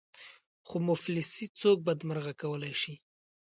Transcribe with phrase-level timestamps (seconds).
[0.67, 2.93] خو مفلسي څوک بدمرغه کولای شي.